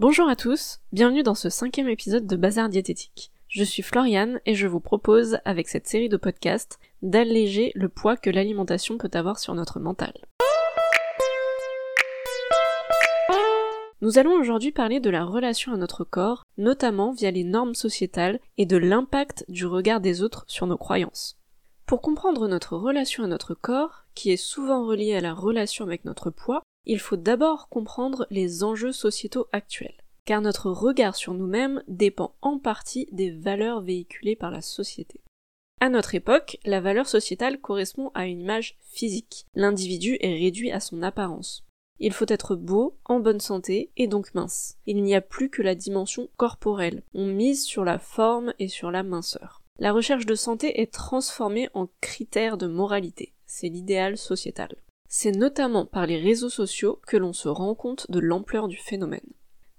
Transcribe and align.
Bonjour 0.00 0.30
à 0.30 0.34
tous, 0.34 0.80
bienvenue 0.92 1.22
dans 1.22 1.34
ce 1.34 1.50
cinquième 1.50 1.90
épisode 1.90 2.26
de 2.26 2.34
Bazar 2.34 2.70
Diététique. 2.70 3.32
Je 3.48 3.62
suis 3.62 3.82
Floriane 3.82 4.40
et 4.46 4.54
je 4.54 4.66
vous 4.66 4.80
propose, 4.80 5.36
avec 5.44 5.68
cette 5.68 5.86
série 5.86 6.08
de 6.08 6.16
podcasts, 6.16 6.78
d'alléger 7.02 7.70
le 7.74 7.90
poids 7.90 8.16
que 8.16 8.30
l'alimentation 8.30 8.96
peut 8.96 9.10
avoir 9.12 9.38
sur 9.38 9.54
notre 9.54 9.78
mental. 9.78 10.14
Nous 14.00 14.18
allons 14.18 14.40
aujourd'hui 14.40 14.72
parler 14.72 15.00
de 15.00 15.10
la 15.10 15.22
relation 15.22 15.74
à 15.74 15.76
notre 15.76 16.04
corps, 16.04 16.44
notamment 16.56 17.12
via 17.12 17.30
les 17.30 17.44
normes 17.44 17.74
sociétales 17.74 18.40
et 18.56 18.64
de 18.64 18.78
l'impact 18.78 19.44
du 19.48 19.66
regard 19.66 20.00
des 20.00 20.22
autres 20.22 20.46
sur 20.48 20.66
nos 20.66 20.78
croyances. 20.78 21.36
Pour 21.84 22.00
comprendre 22.00 22.48
notre 22.48 22.74
relation 22.74 23.22
à 23.22 23.26
notre 23.26 23.52
corps, 23.52 24.06
qui 24.14 24.30
est 24.30 24.38
souvent 24.38 24.86
reliée 24.86 25.14
à 25.14 25.20
la 25.20 25.34
relation 25.34 25.84
avec 25.84 26.06
notre 26.06 26.30
poids, 26.30 26.62
il 26.84 26.98
faut 26.98 27.16
d'abord 27.16 27.68
comprendre 27.68 28.26
les 28.30 28.64
enjeux 28.64 28.92
sociétaux 28.92 29.48
actuels, 29.52 29.96
car 30.24 30.40
notre 30.40 30.70
regard 30.70 31.14
sur 31.14 31.34
nous-mêmes 31.34 31.82
dépend 31.88 32.34
en 32.42 32.58
partie 32.58 33.08
des 33.12 33.30
valeurs 33.30 33.80
véhiculées 33.80 34.36
par 34.36 34.50
la 34.50 34.60
société. 34.60 35.20
À 35.80 35.88
notre 35.88 36.14
époque, 36.14 36.58
la 36.64 36.80
valeur 36.80 37.08
sociétale 37.08 37.58
correspond 37.58 38.10
à 38.14 38.26
une 38.26 38.40
image 38.40 38.76
physique. 38.92 39.46
L'individu 39.54 40.18
est 40.20 40.34
réduit 40.34 40.70
à 40.70 40.80
son 40.80 41.02
apparence. 41.02 41.64
Il 42.00 42.12
faut 42.12 42.26
être 42.28 42.54
beau, 42.54 42.98
en 43.04 43.20
bonne 43.20 43.40
santé 43.40 43.90
et 43.96 44.06
donc 44.06 44.34
mince. 44.34 44.76
Il 44.86 45.02
n'y 45.02 45.14
a 45.14 45.20
plus 45.20 45.50
que 45.50 45.62
la 45.62 45.74
dimension 45.74 46.28
corporelle. 46.36 47.02
On 47.14 47.26
mise 47.26 47.64
sur 47.64 47.84
la 47.84 47.98
forme 47.98 48.54
et 48.58 48.68
sur 48.68 48.90
la 48.90 49.02
minceur. 49.02 49.62
La 49.78 49.92
recherche 49.92 50.26
de 50.26 50.34
santé 50.34 50.80
est 50.80 50.92
transformée 50.92 51.68
en 51.72 51.88
critère 52.00 52.58
de 52.58 52.66
moralité. 52.66 53.34
C'est 53.46 53.68
l'idéal 53.68 54.18
sociétal. 54.18 54.76
C'est 55.12 55.32
notamment 55.32 55.86
par 55.86 56.06
les 56.06 56.18
réseaux 56.18 56.48
sociaux 56.48 57.00
que 57.04 57.16
l'on 57.16 57.32
se 57.32 57.48
rend 57.48 57.74
compte 57.74 58.08
de 58.12 58.20
l'ampleur 58.20 58.68
du 58.68 58.76
phénomène. 58.76 59.26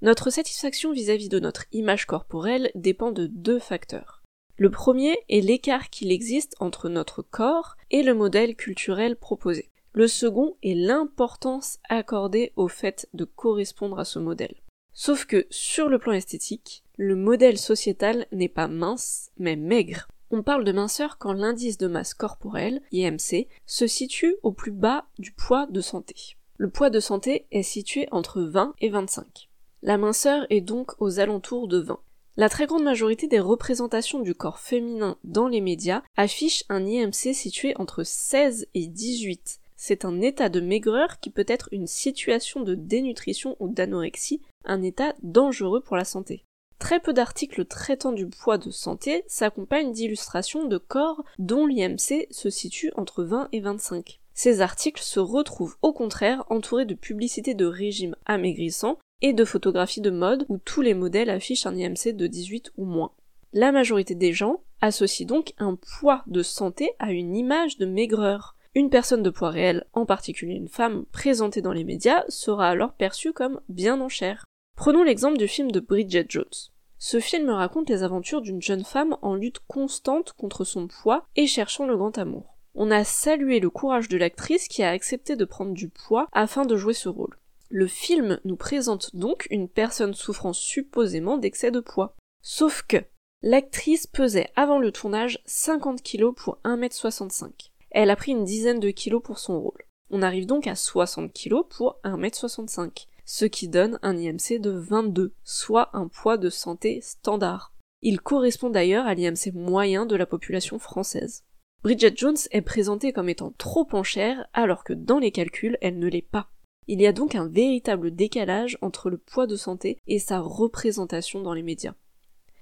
Notre 0.01 0.29
satisfaction 0.29 0.91
vis-à-vis 0.91 1.29
de 1.29 1.39
notre 1.39 1.67
image 1.71 2.05
corporelle 2.05 2.69
dépend 2.75 3.13
de 3.13 3.27
deux 3.27 3.57
facteurs. 3.57 4.23
Le 4.57 4.69
premier 4.69 5.17
est 5.29 5.39
l'écart 5.39 5.89
qu'il 5.89 6.11
existe 6.11 6.57
entre 6.59 6.89
notre 6.89 7.21
corps 7.21 7.77
et 7.91 8.03
le 8.03 8.13
modèle 8.13 8.57
culturel 8.57 9.15
proposé. 9.15 9.69
Le 9.93 10.09
second 10.09 10.57
est 10.63 10.75
l'importance 10.75 11.79
accordée 11.87 12.51
au 12.57 12.67
fait 12.67 13.07
de 13.13 13.23
correspondre 13.23 13.99
à 13.99 14.05
ce 14.05 14.19
modèle. 14.19 14.55
Sauf 14.91 15.23
que, 15.23 15.47
sur 15.49 15.87
le 15.87 15.97
plan 15.97 16.11
esthétique, 16.11 16.83
le 16.97 17.15
modèle 17.15 17.57
sociétal 17.57 18.25
n'est 18.33 18.49
pas 18.49 18.67
mince, 18.67 19.31
mais 19.37 19.55
maigre. 19.55 20.09
On 20.33 20.43
parle 20.43 20.63
de 20.63 20.71
minceur 20.71 21.17
quand 21.17 21.33
l'indice 21.33 21.77
de 21.77 21.87
masse 21.87 22.13
corporelle, 22.13 22.81
IMC, 22.93 23.49
se 23.65 23.85
situe 23.85 24.37
au 24.43 24.53
plus 24.53 24.71
bas 24.71 25.05
du 25.19 25.33
poids 25.33 25.67
de 25.69 25.81
santé. 25.81 26.37
Le 26.55 26.69
poids 26.69 26.89
de 26.89 27.01
santé 27.01 27.47
est 27.51 27.63
situé 27.63 28.07
entre 28.11 28.41
20 28.41 28.73
et 28.79 28.89
25. 28.89 29.49
La 29.81 29.97
minceur 29.97 30.47
est 30.49 30.61
donc 30.61 30.93
aux 31.01 31.19
alentours 31.19 31.67
de 31.67 31.79
20. 31.79 31.99
La 32.37 32.47
très 32.47 32.65
grande 32.65 32.83
majorité 32.83 33.27
des 33.27 33.41
représentations 33.41 34.21
du 34.21 34.33
corps 34.33 34.59
féminin 34.59 35.17
dans 35.25 35.49
les 35.49 35.59
médias 35.59 36.01
affichent 36.15 36.63
un 36.69 36.85
IMC 36.85 37.33
situé 37.33 37.75
entre 37.75 38.03
16 38.03 38.67
et 38.73 38.87
18. 38.87 39.59
C'est 39.75 40.05
un 40.05 40.21
état 40.21 40.47
de 40.47 40.61
maigreur 40.61 41.19
qui 41.19 41.29
peut 41.29 41.45
être 41.45 41.67
une 41.73 41.87
situation 41.87 42.61
de 42.61 42.73
dénutrition 42.73 43.57
ou 43.59 43.67
d'anorexie, 43.67 44.41
un 44.63 44.81
état 44.81 45.13
dangereux 45.23 45.81
pour 45.81 45.97
la 45.97 46.05
santé. 46.05 46.45
Très 46.81 46.99
peu 46.99 47.13
d'articles 47.13 47.63
traitant 47.63 48.11
du 48.11 48.27
poids 48.27 48.57
de 48.57 48.71
santé 48.71 49.23
s'accompagnent 49.27 49.93
d'illustrations 49.93 50.65
de 50.65 50.79
corps 50.79 51.23
dont 51.37 51.67
l'IMC 51.67 52.25
se 52.31 52.49
situe 52.49 52.91
entre 52.95 53.23
20 53.23 53.49
et 53.51 53.59
25. 53.61 54.19
Ces 54.33 54.61
articles 54.61 55.03
se 55.03 55.19
retrouvent 55.19 55.77
au 55.83 55.93
contraire 55.93 56.43
entourés 56.49 56.85
de 56.85 56.95
publicités 56.95 57.53
de 57.53 57.65
régimes 57.65 58.15
amaigrissants 58.25 58.97
et 59.21 59.31
de 59.31 59.45
photographies 59.45 60.01
de 60.01 60.09
mode 60.09 60.45
où 60.49 60.57
tous 60.57 60.81
les 60.81 60.95
modèles 60.95 61.29
affichent 61.29 61.67
un 61.67 61.75
IMC 61.75 62.13
de 62.13 62.25
18 62.25 62.73
ou 62.77 62.85
moins. 62.85 63.11
La 63.53 63.71
majorité 63.71 64.15
des 64.15 64.33
gens 64.33 64.63
associent 64.81 65.27
donc 65.27 65.53
un 65.59 65.75
poids 65.75 66.23
de 66.25 66.41
santé 66.41 66.93
à 66.97 67.11
une 67.11 67.35
image 67.35 67.77
de 67.77 67.85
maigreur. 67.85 68.55
Une 68.73 68.89
personne 68.89 69.23
de 69.23 69.29
poids 69.29 69.51
réel, 69.51 69.85
en 69.93 70.07
particulier 70.07 70.55
une 70.55 70.67
femme 70.67 71.05
présentée 71.11 71.61
dans 71.61 71.73
les 71.73 71.83
médias, 71.83 72.25
sera 72.27 72.67
alors 72.67 72.93
perçue 72.93 73.33
comme 73.33 73.61
bien 73.69 74.01
en 74.01 74.09
chair. 74.09 74.45
Prenons 74.75 75.03
l'exemple 75.03 75.37
du 75.37 75.47
film 75.47 75.71
de 75.71 75.79
Bridget 75.79 76.25
Jones. 76.27 76.71
Ce 77.03 77.19
film 77.19 77.49
raconte 77.49 77.89
les 77.89 78.03
aventures 78.03 78.41
d'une 78.41 78.61
jeune 78.61 78.83
femme 78.83 79.17
en 79.23 79.33
lutte 79.33 79.57
constante 79.67 80.33
contre 80.33 80.63
son 80.63 80.85
poids 80.85 81.25
et 81.35 81.47
cherchant 81.47 81.87
le 81.87 81.97
grand 81.97 82.15
amour. 82.19 82.55
On 82.75 82.91
a 82.91 83.03
salué 83.03 83.59
le 83.59 83.71
courage 83.71 84.07
de 84.07 84.17
l'actrice 84.17 84.67
qui 84.67 84.83
a 84.83 84.91
accepté 84.91 85.35
de 85.35 85.43
prendre 85.43 85.73
du 85.73 85.89
poids 85.89 86.27
afin 86.31 86.63
de 86.63 86.77
jouer 86.77 86.93
ce 86.93 87.09
rôle. 87.09 87.39
Le 87.69 87.87
film 87.87 88.39
nous 88.45 88.55
présente 88.55 89.15
donc 89.15 89.47
une 89.49 89.67
personne 89.67 90.13
souffrant 90.13 90.53
supposément 90.53 91.37
d'excès 91.37 91.71
de 91.71 91.79
poids. 91.79 92.15
Sauf 92.43 92.83
que 92.83 92.97
l'actrice 93.41 94.05
pesait 94.05 94.51
avant 94.55 94.77
le 94.77 94.91
tournage 94.91 95.41
50 95.45 96.03
kg 96.03 96.31
pour 96.35 96.59
1m65. 96.65 97.71
Elle 97.89 98.11
a 98.11 98.15
pris 98.15 98.33
une 98.33 98.45
dizaine 98.45 98.79
de 98.79 98.91
kilos 98.91 99.23
pour 99.23 99.39
son 99.39 99.59
rôle. 99.59 99.87
On 100.11 100.21
arrive 100.21 100.45
donc 100.45 100.67
à 100.67 100.75
60 100.75 101.33
kg 101.33 101.63
pour 101.67 101.97
1m65 102.03 103.07
ce 103.25 103.45
qui 103.45 103.67
donne 103.67 103.99
un 104.01 104.17
IMC 104.17 104.59
de 104.59 104.71
22, 104.71 105.33
soit 105.43 105.89
un 105.93 106.07
poids 106.07 106.37
de 106.37 106.49
santé 106.49 106.99
standard. 107.01 107.73
Il 108.01 108.19
correspond 108.19 108.69
d'ailleurs 108.69 109.05
à 109.05 109.13
l'IMC 109.13 109.53
moyen 109.53 110.05
de 110.05 110.15
la 110.15 110.25
population 110.25 110.79
française. 110.79 111.43
Bridget 111.83 112.13
Jones 112.15 112.37
est 112.51 112.61
présentée 112.61 113.13
comme 113.13 113.29
étant 113.29 113.53
trop 113.57 113.87
en 113.91 114.03
chair 114.03 114.47
alors 114.53 114.83
que 114.83 114.93
dans 114.93 115.19
les 115.19 115.31
calculs 115.31 115.77
elle 115.81 115.99
ne 115.99 116.07
l'est 116.07 116.21
pas. 116.21 116.51
Il 116.87 117.01
y 117.01 117.07
a 117.07 117.13
donc 117.13 117.35
un 117.35 117.47
véritable 117.47 118.11
décalage 118.11 118.77
entre 118.81 119.09
le 119.09 119.17
poids 119.17 119.47
de 119.47 119.55
santé 119.55 119.99
et 120.07 120.19
sa 120.19 120.39
représentation 120.39 121.41
dans 121.41 121.53
les 121.53 121.63
médias. 121.63 121.93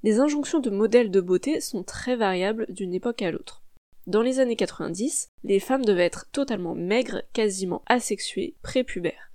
Les 0.03 0.19
injonctions 0.19 0.59
de 0.59 0.69
modèles 0.69 1.11
de 1.11 1.21
beauté 1.21 1.59
sont 1.59 1.83
très 1.83 2.15
variables 2.15 2.65
d'une 2.69 2.93
époque 2.93 3.21
à 3.21 3.31
l'autre. 3.31 3.63
Dans 4.07 4.21
les 4.21 4.39
années 4.39 4.55
90, 4.55 5.29
les 5.43 5.59
femmes 5.59 5.85
devaient 5.85 6.05
être 6.05 6.29
totalement 6.31 6.75
maigres, 6.75 7.21
quasiment 7.33 7.83
asexuées, 7.85 8.55
prépubères. 8.61 9.28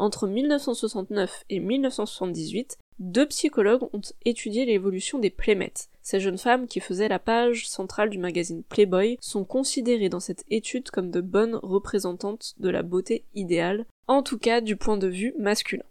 Entre 0.00 0.26
1969 0.26 1.44
et 1.50 1.60
1978, 1.60 2.78
deux 3.00 3.26
psychologues 3.26 3.82
ont 3.92 4.00
étudié 4.24 4.64
l'évolution 4.64 5.18
des 5.18 5.28
playmates. 5.28 5.90
Ces 6.00 6.20
jeunes 6.20 6.38
femmes 6.38 6.66
qui 6.66 6.80
faisaient 6.80 7.10
la 7.10 7.18
page 7.18 7.68
centrale 7.68 8.08
du 8.08 8.16
magazine 8.16 8.62
Playboy 8.62 9.18
sont 9.20 9.44
considérées 9.44 10.08
dans 10.08 10.18
cette 10.18 10.46
étude 10.48 10.90
comme 10.90 11.10
de 11.10 11.20
bonnes 11.20 11.60
représentantes 11.62 12.54
de 12.60 12.70
la 12.70 12.82
beauté 12.82 13.24
idéale, 13.34 13.84
en 14.06 14.22
tout 14.22 14.38
cas 14.38 14.62
du 14.62 14.74
point 14.74 14.96
de 14.96 15.06
vue 15.06 15.34
masculin. 15.38 15.84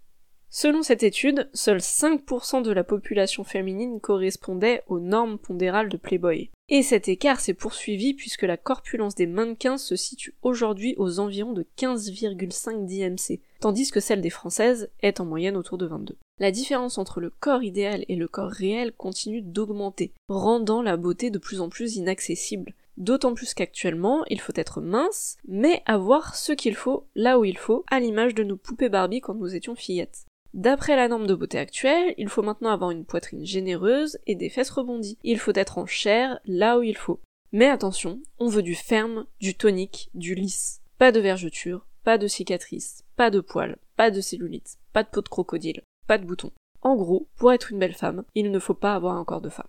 Selon 0.51 0.81
cette 0.81 1.03
étude, 1.03 1.47
seuls 1.53 1.77
5% 1.77 2.63
de 2.63 2.71
la 2.71 2.83
population 2.83 3.43
féminine 3.43 3.99
correspondait 3.99 4.81
aux 4.87 4.99
normes 4.99 5.37
pondérales 5.37 5.89
de 5.89 5.97
Playboy. 5.97 6.49
Et 6.69 6.81
cet 6.81 7.07
écart 7.07 7.39
s'est 7.39 7.53
poursuivi 7.53 8.15
puisque 8.15 8.43
la 8.43 8.57
corpulence 8.57 9.13
des 9.13 9.27
mannequins 9.27 9.77
se 9.77 9.95
situe 9.95 10.33
aujourd'hui 10.41 10.95
aux 10.97 11.19
environs 11.19 11.53
de 11.53 11.67
15,5 11.77 12.85
d'IMC, 12.85 13.41
tandis 13.59 13.91
que 13.91 13.99
celle 13.99 14.21
des 14.21 14.31
françaises 14.31 14.89
est 15.01 15.19
en 15.19 15.25
moyenne 15.25 15.55
autour 15.55 15.77
de 15.77 15.85
22. 15.85 16.17
La 16.39 16.51
différence 16.51 16.97
entre 16.97 17.19
le 17.19 17.29
corps 17.29 17.63
idéal 17.63 18.03
et 18.07 18.15
le 18.15 18.27
corps 18.27 18.51
réel 18.51 18.91
continue 18.91 19.41
d'augmenter, 19.41 20.13
rendant 20.29 20.81
la 20.81 20.97
beauté 20.97 21.29
de 21.29 21.37
plus 21.37 21.61
en 21.61 21.69
plus 21.69 21.95
inaccessible. 21.95 22.73
D'autant 22.97 23.33
plus 23.33 23.53
qu'actuellement, 23.53 24.25
il 24.29 24.41
faut 24.41 24.53
être 24.55 24.81
mince, 24.81 25.37
mais 25.47 25.83
avoir 25.85 26.35
ce 26.35 26.51
qu'il 26.51 26.75
faut, 26.75 27.07
là 27.15 27.39
où 27.39 27.45
il 27.45 27.57
faut, 27.57 27.85
à 27.89 27.99
l'image 27.99 28.35
de 28.35 28.43
nos 28.43 28.57
poupées 28.57 28.89
Barbie 28.89 29.21
quand 29.21 29.35
nous 29.35 29.55
étions 29.55 29.75
fillettes. 29.75 30.25
D'après 30.53 30.95
la 30.95 31.07
norme 31.07 31.27
de 31.27 31.35
beauté 31.35 31.59
actuelle, 31.59 32.15
il 32.17 32.27
faut 32.27 32.41
maintenant 32.41 32.71
avoir 32.71 32.91
une 32.91 33.05
poitrine 33.05 33.45
généreuse 33.45 34.17
et 34.25 34.35
des 34.35 34.49
fesses 34.49 34.71
rebondies. 34.71 35.17
Il 35.23 35.37
faut 35.37 35.53
être 35.53 35.77
en 35.77 35.85
chair 35.85 36.39
là 36.45 36.79
où 36.79 36.83
il 36.83 36.97
faut. 36.97 37.19
Mais 37.51 37.67
attention, 37.67 38.19
on 38.39 38.47
veut 38.47 38.63
du 38.63 38.75
ferme, 38.75 39.25
du 39.39 39.55
tonique, 39.55 40.09
du 40.13 40.35
lisse. 40.35 40.81
Pas 40.97 41.11
de 41.11 41.19
vergeture, 41.19 41.85
pas 42.03 42.17
de 42.17 42.27
cicatrices, 42.27 43.03
pas 43.15 43.29
de 43.29 43.39
poils, 43.39 43.77
pas 43.95 44.11
de 44.11 44.21
cellulite, 44.21 44.77
pas 44.93 45.03
de 45.03 45.09
peau 45.09 45.21
de 45.21 45.29
crocodile, 45.29 45.83
pas 46.07 46.17
de 46.17 46.25
boutons. 46.25 46.51
En 46.81 46.95
gros, 46.95 47.27
pour 47.37 47.53
être 47.53 47.71
une 47.71 47.79
belle 47.79 47.93
femme, 47.93 48.23
il 48.35 48.51
ne 48.51 48.59
faut 48.59 48.73
pas 48.73 48.95
avoir 48.95 49.15
un 49.17 49.25
corps 49.25 49.41
de 49.41 49.49
femme. 49.49 49.67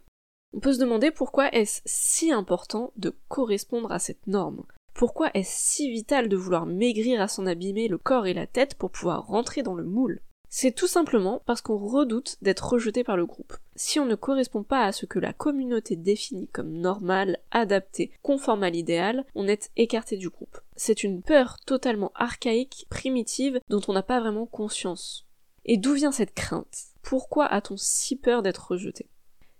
On 0.53 0.61
peut 0.61 0.73
se 0.73 0.81
demander 0.81 1.11
pourquoi 1.11 1.53
est-ce 1.55 1.81
si 1.85 2.33
important 2.33 2.93
de 2.97 3.15
correspondre 3.29 3.93
à 3.93 3.99
cette 3.99 4.27
norme? 4.27 4.65
Pourquoi 4.95 5.31
est-ce 5.35 5.73
si 5.73 5.91
vital 5.91 6.29
de 6.29 6.37
vouloir 6.37 6.67
maigrir 6.67 7.21
à 7.21 7.29
s'en 7.29 7.47
abîmer 7.47 7.89
le 7.89 7.99
corps 7.99 8.27
et 8.27 8.35
la 8.35 8.47
tête 8.47 8.75
pour 8.75 8.91
pouvoir 8.91 9.27
rentrer 9.27 9.63
dans 9.63 9.75
le 9.75 9.85
moule? 9.85 10.21
C'est 10.53 10.73
tout 10.73 10.89
simplement 10.89 11.41
parce 11.47 11.63
qu'on 11.63 11.79
redoute 11.79 12.37
d'être 12.43 12.69
rejeté 12.69 13.05
par 13.05 13.17
le 13.17 13.25
groupe. 13.25 13.57
Si 13.77 14.01
on 14.01 14.05
ne 14.05 14.17
correspond 14.17 14.65
pas 14.65 14.85
à 14.85 14.91
ce 14.91 15.07
que 15.07 15.21
la 15.21 15.33
communauté 15.33 15.95
définit 15.95 16.49
comme 16.49 16.73
normal, 16.73 17.39
adapté, 17.53 18.11
conforme 18.23 18.65
à 18.65 18.71
l'idéal, 18.71 19.25
on 19.37 19.47
est 19.47 19.71
écarté 19.77 20.17
du 20.17 20.29
groupe. 20.29 20.59
C'est 20.75 21.05
une 21.05 21.23
peur 21.23 21.59
totalement 21.65 22.11
archaïque, 22.17 22.87
primitive, 22.91 23.61
dont 23.69 23.81
on 23.87 23.93
n'a 23.93 24.03
pas 24.03 24.19
vraiment 24.19 24.47
conscience. 24.47 25.25
Et 25.65 25.77
d'où 25.77 25.95
vient 25.95 26.13
cette 26.13 26.35
crainte? 26.35 26.89
Pourquoi 27.01 27.47
a-t-on 27.47 27.77
si 27.77 28.17
peur 28.17 28.43
d'être 28.43 28.73
rejeté? 28.73 29.09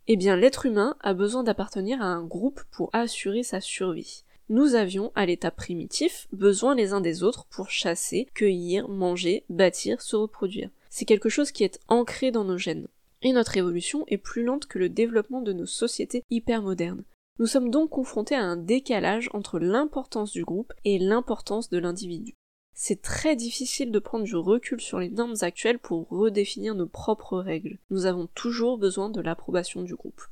Eh 0.09 0.17
bien, 0.17 0.37
l'être 0.37 0.67
humain 0.67 0.97
a 1.01 1.15
besoin 1.15 1.45
d'appartenir 1.45 2.03
à 2.03 2.07
un 2.07 2.25
groupe 2.25 2.63
pour 2.73 2.91
assurer 2.93 3.45
sa 3.45 3.61
survie 3.61 4.25
nous 4.51 4.75
avions, 4.75 5.13
à 5.15 5.27
l'état 5.27 5.53
primitif, 5.53 6.27
besoin 6.33 6.75
les 6.75 6.93
uns 6.93 7.01
des 7.01 7.23
autres 7.23 7.47
pour 7.51 7.71
chasser, 7.71 8.27
cueillir, 8.35 8.89
manger, 8.89 9.45
bâtir, 9.49 10.03
se 10.03 10.17
reproduire. 10.17 10.71
C'est 10.91 11.05
quelque 11.07 11.29
chose 11.29 11.53
qui 11.53 11.65
est 11.65 11.81
ancré 11.89 12.31
dans 12.31 12.45
nos 12.45 12.59
gènes. 12.59 12.89
Et 13.23 13.33
notre 13.33 13.57
évolution 13.57 14.05
est 14.09 14.19
plus 14.19 14.43
lente 14.43 14.67
que 14.67 14.79
le 14.79 14.89
développement 14.89 15.41
de 15.41 15.53
nos 15.53 15.67
sociétés 15.67 16.25
hyper 16.31 16.63
modernes. 16.63 17.05
Nous 17.39 17.47
sommes 17.47 17.71
donc 17.71 17.91
confrontés 17.91 18.35
à 18.35 18.43
un 18.43 18.57
décalage 18.57 19.31
entre 19.33 19.59
l'importance 19.59 20.33
du 20.33 20.45
groupe 20.45 20.73
et 20.85 20.99
l'importance 20.99 21.71
de 21.71 21.79
l'individu. 21.79 22.35
C'est 22.75 23.03
très 23.03 23.37
difficile 23.37 23.93
de 23.93 23.99
prendre 23.99 24.25
du 24.25 24.37
recul 24.37 24.81
sur 24.81 24.99
les 24.99 25.11
normes 25.11 25.37
actuelles 25.43 25.79
pour 25.79 26.09
redéfinir 26.09 26.75
nos 26.75 26.87
propres 26.87 27.39
règles. 27.39 27.79
Nous 27.91 28.07
avons 28.07 28.27
toujours 28.35 28.79
besoin 28.79 29.11
de 29.11 29.21
l'approbation 29.21 29.83
du 29.83 29.95
groupe. 29.95 30.23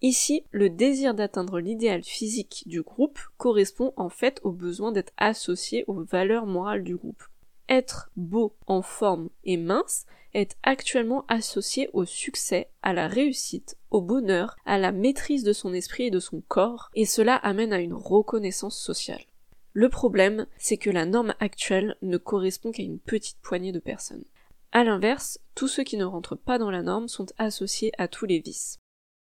Ici, 0.00 0.44
le 0.50 0.70
désir 0.70 1.12
d'atteindre 1.12 1.58
l'idéal 1.58 2.04
physique 2.04 2.62
du 2.66 2.82
groupe 2.82 3.18
correspond 3.36 3.92
en 3.96 4.08
fait 4.08 4.40
au 4.44 4.52
besoin 4.52 4.92
d'être 4.92 5.12
associé 5.16 5.84
aux 5.86 6.02
valeurs 6.02 6.46
morales 6.46 6.84
du 6.84 6.96
groupe. 6.96 7.24
Être 7.68 8.10
beau, 8.16 8.54
en 8.66 8.82
forme 8.82 9.28
et 9.44 9.56
mince 9.56 10.06
est 10.34 10.56
actuellement 10.62 11.24
associé 11.28 11.90
au 11.92 12.04
succès, 12.04 12.70
à 12.82 12.92
la 12.92 13.08
réussite, 13.08 13.76
au 13.90 14.00
bonheur, 14.00 14.56
à 14.64 14.78
la 14.78 14.92
maîtrise 14.92 15.44
de 15.44 15.52
son 15.52 15.72
esprit 15.72 16.04
et 16.04 16.10
de 16.10 16.20
son 16.20 16.42
corps, 16.48 16.90
et 16.94 17.04
cela 17.04 17.36
amène 17.36 17.72
à 17.72 17.80
une 17.80 17.94
reconnaissance 17.94 18.78
sociale. 18.78 19.24
Le 19.72 19.88
problème, 19.88 20.46
c'est 20.56 20.76
que 20.76 20.90
la 20.90 21.06
norme 21.06 21.34
actuelle 21.40 21.96
ne 22.02 22.16
correspond 22.16 22.72
qu'à 22.72 22.82
une 22.82 22.98
petite 22.98 23.38
poignée 23.42 23.72
de 23.72 23.78
personnes. 23.78 24.24
À 24.72 24.84
l'inverse, 24.84 25.38
tous 25.54 25.68
ceux 25.68 25.84
qui 25.84 25.96
ne 25.96 26.04
rentrent 26.04 26.36
pas 26.36 26.58
dans 26.58 26.70
la 26.70 26.82
norme 26.82 27.08
sont 27.08 27.26
associés 27.38 27.92
à 27.98 28.08
tous 28.08 28.26
les 28.26 28.40
vices. 28.40 28.78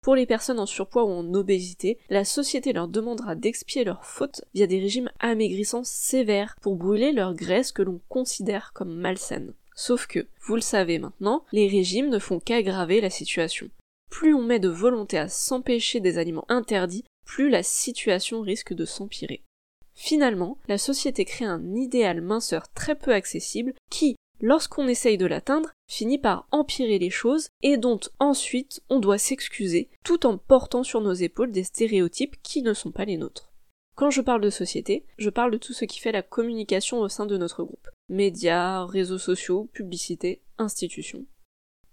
Pour 0.06 0.16
les 0.16 0.28
personnes 0.28 0.60
en 0.60 0.68
surpoids 0.68 1.06
ou 1.06 1.10
en 1.10 1.34
obésité, 1.34 1.98
la 2.12 2.24
société 2.26 2.74
leur 2.74 2.88
demandera 2.88 3.34
d'expier 3.34 3.84
leurs 3.84 4.06
fautes 4.06 4.46
via 4.54 4.68
des 4.68 4.80
régimes 4.80 5.10
amaigrissants 5.20 5.84
sévères 5.84 6.58
pour 6.62 6.76
brûler 6.76 7.12
leur 7.12 7.34
graisse 7.34 7.72
que 7.72 7.82
l'on 7.82 8.00
considère 8.08 8.72
comme 8.76 8.94
malsaine. 8.94 9.56
Sauf 9.74 10.06
que, 10.06 10.28
vous 10.42 10.54
le 10.54 10.62
savez 10.62 11.00
maintenant, 11.00 11.44
les 11.52 11.68
régimes 11.68 12.10
ne 12.10 12.20
font 12.20 12.40
qu'aggraver 12.40 13.02
la 13.02 13.10
situation. 13.10 13.68
Plus 14.12 14.36
on 14.36 14.44
met 14.44 14.60
de 14.60 14.70
volonté 14.70 15.18
à 15.18 15.28
s'empêcher 15.28 16.02
des 16.02 16.20
aliments 16.20 16.46
interdits, 16.50 17.06
plus 17.26 17.50
la 17.50 17.64
situation 17.64 18.42
risque 18.42 18.76
de 18.76 18.86
s'empirer. 18.86 19.42
Finalement, 19.96 20.60
la 20.68 20.78
société 20.78 21.26
crée 21.26 21.46
un 21.46 21.74
idéal 21.74 22.22
minceur 22.22 22.72
très 22.74 22.94
peu 22.94 23.12
accessible 23.12 23.74
qui, 23.90 24.18
lorsqu'on 24.42 24.88
essaye 24.88 25.18
de 25.18 25.26
l'atteindre, 25.26 25.72
finit 25.88 26.18
par 26.18 26.48
empirer 26.52 27.00
les 27.00 27.10
choses 27.10 27.50
et 27.62 27.78
dont 27.78 28.00
ensuite 28.20 28.82
on 28.90 29.00
doit 29.00 29.18
s'excuser 29.18 29.90
tout 30.04 30.26
en 30.26 30.38
portant 30.38 30.84
sur 30.84 31.02
nos 31.02 31.14
épaules 31.14 31.52
des 31.52 31.64
stéréotypes 31.64 32.36
qui 32.44 32.62
ne 32.62 32.74
sont 32.74 32.92
pas 32.92 33.06
les 33.06 33.18
nôtres. 33.18 33.52
Quand 33.96 34.10
je 34.10 34.22
parle 34.22 34.42
de 34.42 34.50
société, 34.50 35.06
je 35.18 35.30
parle 35.30 35.52
de 35.52 35.58
tout 35.58 35.74
ce 35.74 35.86
qui 35.86 36.00
fait 36.00 36.12
la 36.12 36.22
communication 36.22 37.00
au 37.00 37.08
sein 37.08 37.26
de 37.26 37.38
notre 37.38 37.64
groupe. 37.64 37.90
Médias, 38.10 38.86
réseaux 38.86 39.18
sociaux, 39.18 39.70
publicité, 39.74 40.42
institutions. 40.58 41.26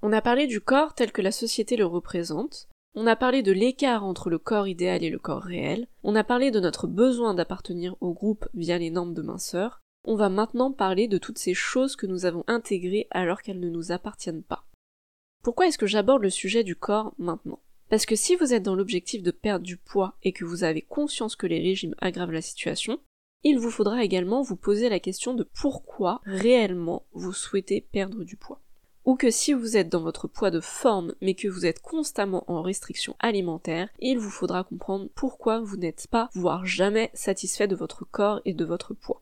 On 0.02 0.12
a 0.12 0.20
parlé 0.20 0.48
du 0.48 0.60
corps 0.60 0.94
tel 0.94 1.12
que 1.12 1.22
la 1.22 1.30
société 1.30 1.76
le 1.76 1.86
représente, 1.86 2.68
on 2.94 3.06
a 3.06 3.16
parlé 3.16 3.42
de 3.42 3.52
l'écart 3.52 4.04
entre 4.04 4.28
le 4.28 4.38
corps 4.38 4.68
idéal 4.68 5.02
et 5.02 5.10
le 5.10 5.18
corps 5.18 5.42
réel, 5.42 5.86
on 6.02 6.14
a 6.14 6.24
parlé 6.24 6.50
de 6.50 6.60
notre 6.60 6.86
besoin 6.86 7.34
d'appartenir 7.34 7.96
au 8.00 8.12
groupe 8.12 8.48
via 8.52 8.76
les 8.78 8.90
normes 8.90 9.14
de 9.14 9.22
minceur, 9.22 9.80
on 10.04 10.16
va 10.16 10.28
maintenant 10.28 10.72
parler 10.72 11.08
de 11.08 11.18
toutes 11.18 11.38
ces 11.38 11.54
choses 11.54 11.96
que 11.96 12.06
nous 12.06 12.24
avons 12.24 12.44
intégrées 12.46 13.06
alors 13.10 13.42
qu'elles 13.42 13.60
ne 13.60 13.70
nous 13.70 13.92
appartiennent 13.92 14.42
pas. 14.42 14.64
Pourquoi 15.42 15.66
est-ce 15.66 15.78
que 15.78 15.86
j'aborde 15.86 16.22
le 16.22 16.30
sujet 16.30 16.64
du 16.64 16.76
corps 16.76 17.14
maintenant? 17.18 17.60
Parce 17.88 18.06
que 18.06 18.16
si 18.16 18.36
vous 18.36 18.54
êtes 18.54 18.62
dans 18.62 18.74
l'objectif 18.74 19.22
de 19.22 19.30
perdre 19.30 19.64
du 19.64 19.76
poids 19.76 20.16
et 20.22 20.32
que 20.32 20.44
vous 20.44 20.64
avez 20.64 20.82
conscience 20.82 21.36
que 21.36 21.46
les 21.46 21.60
régimes 21.60 21.94
aggravent 22.00 22.32
la 22.32 22.40
situation, 22.40 23.00
il 23.44 23.58
vous 23.58 23.70
faudra 23.70 24.04
également 24.04 24.42
vous 24.42 24.56
poser 24.56 24.88
la 24.88 25.00
question 25.00 25.34
de 25.34 25.42
pourquoi 25.42 26.20
réellement 26.24 27.06
vous 27.12 27.32
souhaitez 27.32 27.80
perdre 27.80 28.24
du 28.24 28.36
poids. 28.36 28.60
Ou 29.04 29.16
que 29.16 29.32
si 29.32 29.52
vous 29.52 29.76
êtes 29.76 29.88
dans 29.88 30.00
votre 30.00 30.28
poids 30.28 30.52
de 30.52 30.60
forme 30.60 31.14
mais 31.20 31.34
que 31.34 31.48
vous 31.48 31.66
êtes 31.66 31.80
constamment 31.80 32.44
en 32.46 32.62
restriction 32.62 33.16
alimentaire, 33.18 33.88
il 33.98 34.18
vous 34.18 34.30
faudra 34.30 34.62
comprendre 34.62 35.08
pourquoi 35.14 35.60
vous 35.60 35.76
n'êtes 35.76 36.06
pas, 36.08 36.30
voire 36.34 36.64
jamais 36.64 37.10
satisfait 37.14 37.66
de 37.66 37.74
votre 37.74 38.04
corps 38.04 38.40
et 38.44 38.54
de 38.54 38.64
votre 38.64 38.94
poids. 38.94 39.21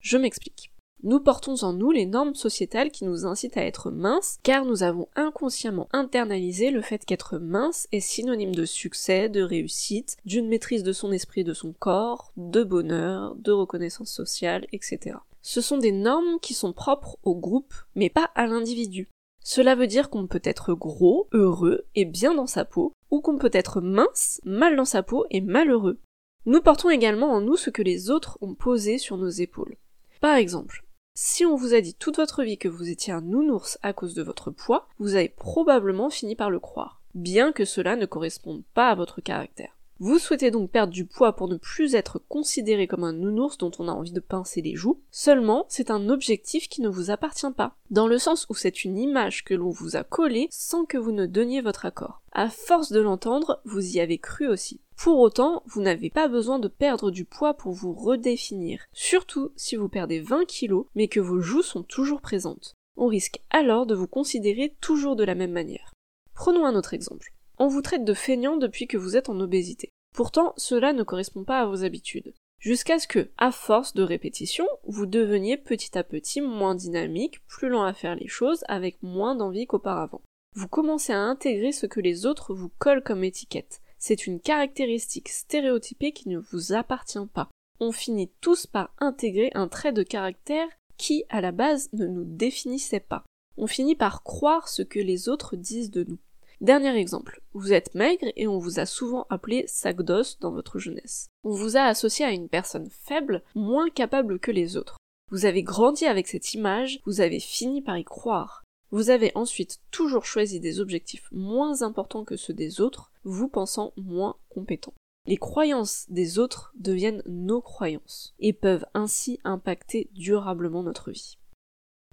Je 0.00 0.16
m'explique. 0.16 0.72
Nous 1.04 1.20
portons 1.20 1.62
en 1.62 1.72
nous 1.72 1.92
les 1.92 2.06
normes 2.06 2.34
sociétales 2.34 2.90
qui 2.90 3.04
nous 3.04 3.24
incitent 3.24 3.56
à 3.56 3.64
être 3.64 3.92
minces, 3.92 4.38
car 4.42 4.64
nous 4.64 4.82
avons 4.82 5.06
inconsciemment 5.14 5.88
internalisé 5.92 6.72
le 6.72 6.82
fait 6.82 7.04
qu'être 7.04 7.38
mince 7.38 7.86
est 7.92 8.00
synonyme 8.00 8.54
de 8.54 8.64
succès, 8.64 9.28
de 9.28 9.42
réussite, 9.42 10.16
d'une 10.24 10.48
maîtrise 10.48 10.82
de 10.82 10.92
son 10.92 11.12
esprit 11.12 11.44
de 11.44 11.54
son 11.54 11.72
corps, 11.72 12.32
de 12.36 12.64
bonheur, 12.64 13.36
de 13.36 13.52
reconnaissance 13.52 14.10
sociale, 14.10 14.66
etc. 14.72 15.18
Ce 15.40 15.60
sont 15.60 15.78
des 15.78 15.92
normes 15.92 16.40
qui 16.40 16.52
sont 16.52 16.72
propres 16.72 17.16
au 17.22 17.36
groupe, 17.36 17.74
mais 17.94 18.10
pas 18.10 18.30
à 18.34 18.48
l'individu. 18.48 19.08
Cela 19.44 19.76
veut 19.76 19.86
dire 19.86 20.10
qu'on 20.10 20.26
peut 20.26 20.42
être 20.42 20.74
gros, 20.74 21.28
heureux 21.32 21.86
et 21.94 22.06
bien 22.06 22.34
dans 22.34 22.48
sa 22.48 22.64
peau, 22.64 22.92
ou 23.10 23.20
qu'on 23.20 23.38
peut 23.38 23.50
être 23.52 23.80
mince, 23.80 24.40
mal 24.44 24.74
dans 24.74 24.84
sa 24.84 25.04
peau 25.04 25.26
et 25.30 25.40
malheureux. 25.40 26.00
Nous 26.44 26.60
portons 26.60 26.90
également 26.90 27.32
en 27.32 27.40
nous 27.40 27.56
ce 27.56 27.70
que 27.70 27.82
les 27.82 28.10
autres 28.10 28.36
ont 28.40 28.54
posé 28.54 28.98
sur 28.98 29.16
nos 29.16 29.28
épaules. 29.28 29.76
Par 30.20 30.34
exemple, 30.34 30.84
si 31.14 31.46
on 31.46 31.54
vous 31.54 31.74
a 31.74 31.80
dit 31.80 31.94
toute 31.94 32.16
votre 32.16 32.42
vie 32.42 32.58
que 32.58 32.68
vous 32.68 32.90
étiez 32.90 33.12
un 33.12 33.20
nounours 33.20 33.78
à 33.82 33.92
cause 33.92 34.14
de 34.14 34.22
votre 34.22 34.50
poids, 34.50 34.88
vous 34.98 35.14
avez 35.14 35.28
probablement 35.28 36.10
fini 36.10 36.34
par 36.34 36.50
le 36.50 36.58
croire, 36.58 37.00
bien 37.14 37.52
que 37.52 37.64
cela 37.64 37.94
ne 37.94 38.04
corresponde 38.04 38.64
pas 38.74 38.88
à 38.88 38.94
votre 38.96 39.20
caractère. 39.20 39.76
Vous 40.00 40.18
souhaitez 40.18 40.50
donc 40.50 40.70
perdre 40.70 40.92
du 40.92 41.04
poids 41.04 41.34
pour 41.34 41.48
ne 41.48 41.56
plus 41.56 41.94
être 41.94 42.20
considéré 42.28 42.88
comme 42.88 43.04
un 43.04 43.12
nounours 43.12 43.58
dont 43.58 43.70
on 43.78 43.88
a 43.88 43.92
envie 43.92 44.12
de 44.12 44.20
pincer 44.20 44.60
les 44.60 44.74
joues, 44.74 45.00
seulement 45.10 45.66
c'est 45.68 45.90
un 45.90 46.08
objectif 46.08 46.68
qui 46.68 46.82
ne 46.82 46.88
vous 46.88 47.10
appartient 47.10 47.50
pas, 47.56 47.76
dans 47.90 48.08
le 48.08 48.18
sens 48.18 48.46
où 48.48 48.54
c'est 48.54 48.84
une 48.84 48.98
image 48.98 49.44
que 49.44 49.54
l'on 49.54 49.70
vous 49.70 49.96
a 49.96 50.02
collée 50.02 50.48
sans 50.50 50.84
que 50.84 50.98
vous 50.98 51.12
ne 51.12 51.26
donniez 51.26 51.60
votre 51.60 51.86
accord. 51.86 52.22
À 52.32 52.48
force 52.48 52.90
de 52.90 53.00
l'entendre, 53.00 53.60
vous 53.64 53.96
y 53.96 54.00
avez 54.00 54.18
cru 54.18 54.48
aussi. 54.48 54.80
Pour 54.98 55.20
autant, 55.20 55.62
vous 55.66 55.80
n'avez 55.80 56.10
pas 56.10 56.28
besoin 56.28 56.58
de 56.58 56.68
perdre 56.68 57.10
du 57.10 57.24
poids 57.24 57.54
pour 57.54 57.72
vous 57.72 57.92
redéfinir, 57.92 58.84
surtout 58.92 59.52
si 59.56 59.76
vous 59.76 59.88
perdez 59.88 60.20
20 60.20 60.44
kilos 60.46 60.86
mais 60.94 61.08
que 61.08 61.20
vos 61.20 61.40
joues 61.40 61.62
sont 61.62 61.82
toujours 61.82 62.20
présentes. 62.20 62.74
On 62.96 63.06
risque 63.06 63.40
alors 63.50 63.86
de 63.86 63.94
vous 63.94 64.08
considérer 64.08 64.76
toujours 64.80 65.16
de 65.16 65.24
la 65.24 65.34
même 65.34 65.52
manière. 65.52 65.92
Prenons 66.34 66.66
un 66.66 66.74
autre 66.74 66.94
exemple 66.94 67.32
on 67.58 67.68
vous 67.68 67.82
traite 67.82 68.04
de 68.04 68.14
feignant 68.14 68.56
depuis 68.56 68.86
que 68.86 68.96
vous 68.96 69.16
êtes 69.16 69.28
en 69.28 69.40
obésité. 69.40 69.90
Pourtant, 70.14 70.54
cela 70.56 70.92
ne 70.92 71.02
correspond 71.02 71.44
pas 71.44 71.60
à 71.60 71.66
vos 71.66 71.84
habitudes. 71.84 72.34
Jusqu'à 72.58 72.98
ce 72.98 73.06
que, 73.06 73.30
à 73.36 73.52
force 73.52 73.94
de 73.94 74.02
répétition, 74.02 74.66
vous 74.84 75.06
deveniez 75.06 75.56
petit 75.56 75.96
à 75.96 76.02
petit 76.02 76.40
moins 76.40 76.74
dynamique, 76.74 77.44
plus 77.46 77.68
lent 77.68 77.84
à 77.84 77.92
faire 77.92 78.16
les 78.16 78.26
choses, 78.26 78.64
avec 78.68 79.00
moins 79.02 79.34
d'envie 79.34 79.66
qu'auparavant. 79.66 80.22
Vous 80.54 80.68
commencez 80.68 81.12
à 81.12 81.20
intégrer 81.20 81.72
ce 81.72 81.86
que 81.86 82.00
les 82.00 82.26
autres 82.26 82.54
vous 82.54 82.70
collent 82.78 83.02
comme 83.02 83.22
étiquette. 83.22 83.80
C'est 83.98 84.26
une 84.26 84.40
caractéristique 84.40 85.28
stéréotypée 85.28 86.12
qui 86.12 86.28
ne 86.28 86.38
vous 86.38 86.72
appartient 86.72 87.26
pas. 87.32 87.48
On 87.80 87.92
finit 87.92 88.30
tous 88.40 88.66
par 88.66 88.94
intégrer 88.98 89.50
un 89.54 89.68
trait 89.68 89.92
de 89.92 90.02
caractère 90.02 90.68
qui, 90.96 91.24
à 91.28 91.40
la 91.40 91.52
base, 91.52 91.88
ne 91.92 92.06
nous 92.06 92.24
définissait 92.24 93.00
pas. 93.00 93.24
On 93.56 93.66
finit 93.66 93.96
par 93.96 94.22
croire 94.22 94.68
ce 94.68 94.82
que 94.82 94.98
les 94.98 95.28
autres 95.28 95.56
disent 95.56 95.90
de 95.90 96.04
nous. 96.04 96.18
Dernier 96.60 96.96
exemple, 96.96 97.40
vous 97.52 97.72
êtes 97.72 97.94
maigre 97.94 98.26
et 98.34 98.48
on 98.48 98.58
vous 98.58 98.80
a 98.80 98.86
souvent 98.86 99.26
appelé 99.30 99.64
sac 99.68 100.02
d'os 100.02 100.40
dans 100.40 100.50
votre 100.50 100.80
jeunesse. 100.80 101.28
On 101.44 101.50
vous 101.50 101.76
a 101.76 101.82
associé 101.82 102.24
à 102.24 102.32
une 102.32 102.48
personne 102.48 102.90
faible, 102.90 103.44
moins 103.54 103.90
capable 103.90 104.40
que 104.40 104.50
les 104.50 104.76
autres. 104.76 104.96
Vous 105.30 105.44
avez 105.44 105.62
grandi 105.62 106.04
avec 106.06 106.26
cette 106.26 106.54
image, 106.54 107.00
vous 107.06 107.20
avez 107.20 107.38
fini 107.38 107.80
par 107.80 107.96
y 107.96 108.04
croire. 108.04 108.64
Vous 108.90 109.10
avez 109.10 109.32
ensuite 109.34 109.80
toujours 109.90 110.24
choisi 110.24 110.60
des 110.60 110.80
objectifs 110.80 111.28
moins 111.30 111.82
importants 111.82 112.24
que 112.24 112.36
ceux 112.36 112.54
des 112.54 112.80
autres, 112.80 113.12
vous 113.24 113.48
pensant 113.48 113.92
moins 113.96 114.36
compétent. 114.48 114.94
Les 115.26 115.36
croyances 115.36 116.06
des 116.08 116.38
autres 116.38 116.72
deviennent 116.76 117.22
nos 117.26 117.60
croyances 117.60 118.34
et 118.38 118.54
peuvent 118.54 118.86
ainsi 118.94 119.40
impacter 119.44 120.08
durablement 120.12 120.82
notre 120.82 121.10
vie. 121.10 121.36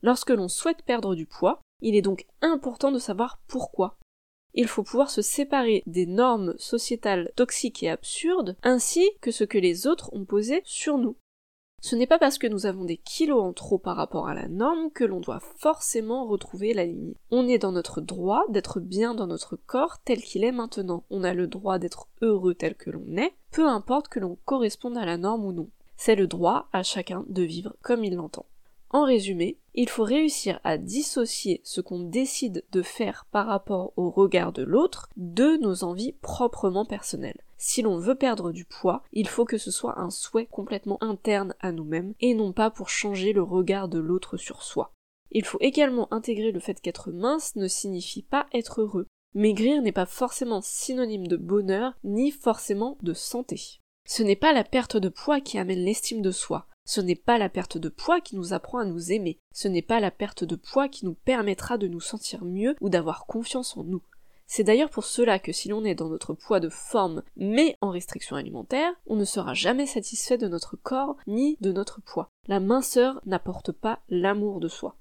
Lorsque 0.02 0.32
l'on 0.32 0.50
souhaite 0.50 0.84
perdre 0.84 1.16
du 1.16 1.26
poids, 1.26 1.62
il 1.82 1.96
est 1.96 2.02
donc 2.02 2.26
important 2.42 2.92
de 2.92 3.00
savoir 3.00 3.40
pourquoi 3.48 3.98
il 4.56 4.68
faut 4.68 4.84
pouvoir 4.84 5.10
se 5.10 5.22
séparer 5.22 5.84
des 5.86 6.06
normes 6.06 6.56
sociétales 6.58 7.32
toxiques 7.36 7.84
et 7.84 7.90
absurdes, 7.90 8.56
ainsi 8.64 9.06
que 9.22 9.32
ce 9.32 9.44
que 9.44 9.58
les 9.58 9.86
autres 9.86 10.10
ont 10.14 10.26
posé 10.26 10.62
sur 10.64 10.98
nous. 10.98 11.18
Ce 11.86 11.96
n'est 11.96 12.08
pas 12.08 12.18
parce 12.18 12.40
que 12.40 12.48
nous 12.48 12.66
avons 12.66 12.84
des 12.84 12.98
kilos 12.98 13.44
en 13.44 13.54
trop 13.54 13.78
par 13.78 13.96
rapport 13.96 14.28
à 14.28 14.34
la 14.34 14.48
norme 14.48 14.90
que 14.90 15.04
l'on 15.04 15.20
doit 15.20 15.40
forcément 15.40 16.26
retrouver 16.26 16.74
la 16.74 16.84
ligne. 16.84 17.14
On 17.30 17.48
est 17.48 17.60
dans 17.60 17.72
notre 17.72 18.02
droit 18.02 18.44
d'être 18.50 18.80
bien 18.80 19.14
dans 19.14 19.28
notre 19.28 19.56
corps 19.56 20.00
tel 20.04 20.20
qu'il 20.24 20.44
est 20.44 20.52
maintenant. 20.52 21.04
On 21.12 21.24
a 21.24 21.36
le 21.36 21.46
droit 21.46 21.78
d'être 21.78 22.08
heureux 22.24 22.56
tel 22.56 22.74
que 22.74 22.90
l'on 22.90 23.18
est, 23.18 23.36
peu 23.52 23.68
importe 23.68 24.08
que 24.08 24.20
l'on 24.20 24.36
corresponde 24.46 24.98
à 24.98 25.06
la 25.06 25.18
norme 25.18 25.46
ou 25.46 25.52
non. 25.52 25.70
C'est 25.96 26.16
le 26.16 26.26
droit 26.26 26.70
à 26.74 26.82
chacun 26.82 27.24
de 27.30 27.44
vivre 27.44 27.76
comme 27.84 28.04
il 28.04 28.16
l'entend. 28.16 28.48
En 28.90 29.06
résumé, 29.06 29.60
il 29.78 29.90
faut 29.90 30.04
réussir 30.04 30.60
à 30.64 30.78
dissocier 30.78 31.62
ce 31.64 31.82
qu'on 31.82 32.00
décide 32.00 32.64
de 32.72 32.82
faire 32.82 33.26
par 33.32 33.48
rapport 33.48 33.92
au 33.98 34.10
regard 34.10 34.54
de 34.54 34.64
l'autre 34.64 35.10
de 35.18 35.58
nos 35.58 35.84
envies 35.84 36.14
proprement 36.22 36.86
personnelles. 36.86 37.42
Si 37.58 37.82
l'on 37.82 37.98
veut 37.98 38.16
perdre 38.16 38.52
du 38.52 38.64
poids, 38.64 39.04
il 39.12 39.28
faut 39.28 39.46
que 39.46 39.58
ce 39.58 39.72
soit 39.72 40.00
un 40.00 40.10
souhait 40.10 40.46
complètement 40.46 40.98
interne 41.02 41.56
à 41.60 41.72
nous-mêmes 41.72 42.14
et 42.22 42.34
non 42.34 42.54
pas 42.54 42.70
pour 42.70 42.90
changer 42.90 43.34
le 43.34 43.44
regard 43.44 43.90
de 43.90 44.00
l'autre 44.00 44.38
sur 44.38 44.64
soi. 44.64 44.94
Il 45.32 45.44
faut 45.44 45.58
également 45.60 46.12
intégrer 46.14 46.52
le 46.52 46.60
fait 46.60 46.80
qu'être 46.80 47.12
mince 47.12 47.56
ne 47.58 47.68
signifie 47.68 48.24
pas 48.24 48.48
être 48.54 48.82
heureux. 48.82 49.08
Maigrir 49.34 49.82
n'est 49.82 49.92
pas 49.92 50.06
forcément 50.06 50.62
synonyme 50.62 51.28
de 51.28 51.36
bonheur, 51.36 51.94
ni 52.06 52.32
forcément 52.32 52.98
de 53.02 53.14
santé. 53.14 53.82
Ce 54.08 54.24
n'est 54.24 54.38
pas 54.38 54.54
la 54.54 54.64
perte 54.64 54.96
de 54.96 55.10
poids 55.10 55.42
qui 55.42 55.58
amène 55.58 55.84
l'estime 55.84 56.22
de 56.22 56.32
soi. 56.32 56.68
Ce 56.86 57.02
n'est 57.02 57.16
pas 57.16 57.38
la 57.38 57.50
perte 57.50 57.78
de 57.78 57.90
poids 57.90 58.22
qui 58.22 58.36
nous 58.36 58.54
apprend 58.54 58.78
à 58.78 58.86
nous 58.86 59.12
aimer. 59.12 59.40
Ce 59.52 59.68
n'est 59.68 59.82
pas 59.82 60.00
la 60.00 60.12
perte 60.12 60.44
de 60.44 60.56
poids 60.56 60.88
qui 60.88 61.06
nous 61.06 61.16
permettra 61.16 61.78
de 61.78 61.88
nous 61.88 62.00
sentir 62.00 62.46
mieux 62.46 62.76
ou 62.80 62.90
d'avoir 62.90 63.26
confiance 63.26 63.76
en 63.76 63.84
nous. 63.84 64.04
C'est 64.48 64.64
d'ailleurs 64.64 64.92
pour 64.92 65.06
cela 65.06 65.40
que 65.40 65.52
si 65.52 65.70
l'on 65.70 65.84
est 65.84 65.96
dans 65.96 66.10
notre 66.10 66.34
poids 66.34 66.60
de 66.60 66.70
forme 66.70 67.24
mais 67.36 67.76
en 67.82 67.90
restriction 67.90 68.36
alimentaire, 68.36 68.94
on 69.08 69.16
ne 69.16 69.26
sera 69.26 69.56
jamais 69.56 69.88
satisfait 69.88 70.38
de 70.38 70.48
notre 70.48 70.76
corps 70.76 71.18
ni 71.26 71.58
de 71.62 71.72
notre 71.72 72.02
poids. 72.02 72.30
La 72.48 72.60
minceur 72.60 73.20
n'apporte 73.26 73.72
pas 73.72 74.02
l'amour 74.08 74.60
de 74.60 74.68
soi. 74.68 74.98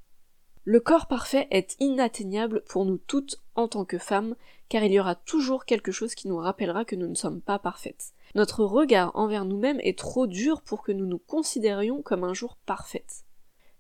Le 0.67 0.81
corps 0.81 1.09
parfait 1.09 1.47
est 1.51 1.77
inatteignable 1.79 2.63
pour 2.67 2.87
nous 2.87 2.97
toutes 2.97 3.43
en 3.55 3.69
tant 3.69 3.85
que 3.85 3.99
femmes, 3.99 4.35
car 4.71 4.83
il 4.83 4.93
y 4.93 4.99
aura 4.99 5.15
toujours 5.15 5.67
quelque 5.67 5.93
chose 5.93 6.15
qui 6.15 6.27
nous 6.27 6.39
rappellera 6.39 6.87
que 6.87 6.97
nous 6.97 7.07
ne 7.07 7.15
sommes 7.15 7.43
pas 7.43 7.59
parfaites. 7.59 8.15
Notre 8.35 8.65
regard 8.65 9.13
envers 9.15 9.45
nous-mêmes 9.45 9.81
est 9.81 9.99
trop 9.99 10.27
dur 10.27 10.63
pour 10.63 10.83
que 10.83 10.93
nous 10.93 11.05
nous 11.05 11.19
considérions 11.19 12.01
comme 12.01 12.25
un 12.25 12.33
jour 12.33 12.57
parfaites. 12.65 13.25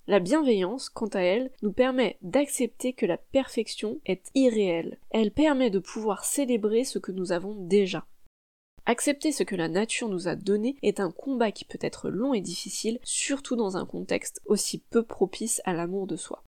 La 0.06 0.20
bienveillance, 0.20 0.90
quant 0.90 1.08
à 1.08 1.20
elle, 1.20 1.50
nous 1.62 1.72
permet 1.72 2.18
d'accepter 2.20 2.92
que 2.92 3.06
la 3.06 3.16
perfection 3.16 3.98
est 4.04 4.30
irréelle. 4.34 4.98
Elle 5.08 5.30
permet 5.30 5.70
de 5.70 5.78
pouvoir 5.78 6.26
célébrer 6.26 6.84
ce 6.84 6.98
que 6.98 7.12
nous 7.12 7.32
avons 7.32 7.54
déjà. 7.54 8.04
Accepter 8.84 9.32
ce 9.32 9.42
que 9.42 9.56
la 9.56 9.68
nature 9.68 10.10
nous 10.10 10.28
a 10.28 10.36
donné 10.36 10.76
est 10.82 11.00
un 11.00 11.10
combat 11.10 11.50
qui 11.50 11.64
peut 11.64 11.78
être 11.80 12.10
long 12.10 12.34
et 12.34 12.42
difficile, 12.42 12.98
surtout 13.02 13.56
dans 13.56 13.78
un 13.78 13.86
contexte 13.86 14.42
aussi 14.44 14.80
peu 14.90 15.02
propice 15.02 15.62
à 15.64 15.72
l'amour 15.72 16.06
de 16.06 16.16
soi. 16.16 16.44